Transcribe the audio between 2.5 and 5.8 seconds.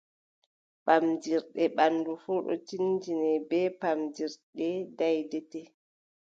tinndine bee: Paddirɗe daydetee.